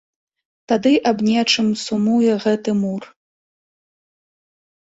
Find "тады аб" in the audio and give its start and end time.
0.71-1.17